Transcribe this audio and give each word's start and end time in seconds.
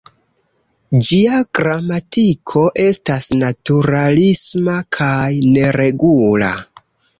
Ĝia 1.07 1.41
gramatiko 1.59 2.63
estas 2.87 3.29
naturalisma 3.43 4.81
kaj 4.99 5.29
neregula. 5.55 6.53